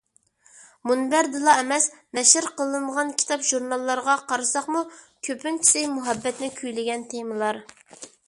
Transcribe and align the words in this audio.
مۇنبەردىلا 0.91 1.53
ئەمەس، 1.63 1.83
نەشر 2.19 2.47
قىلىنغان 2.61 3.11
كىتاب-ژۇرناللارغا 3.23 4.15
قارىساقمۇ، 4.31 4.83
كۆپىنچىسى 5.29 5.85
مۇھەببەتنى 5.99 6.53
كۈيلىگەن 6.59 7.07
تېمىلار. 7.13 7.61